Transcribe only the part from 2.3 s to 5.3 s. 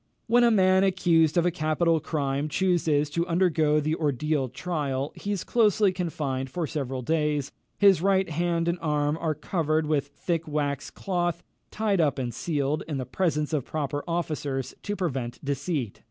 chooses to undergo the ordeal trial,